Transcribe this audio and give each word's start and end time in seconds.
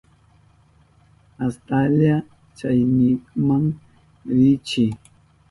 Astalla 1.45 2.13
chaynikman 2.57 3.63
riychi. 4.35 4.85